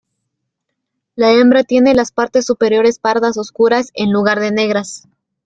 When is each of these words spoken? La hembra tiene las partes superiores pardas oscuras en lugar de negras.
La 1.15 1.29
hembra 1.31 1.63
tiene 1.63 1.93
las 1.93 2.11
partes 2.11 2.43
superiores 2.47 2.97
pardas 2.97 3.37
oscuras 3.37 3.91
en 3.93 4.11
lugar 4.11 4.39
de 4.39 4.51
negras. 4.51 5.07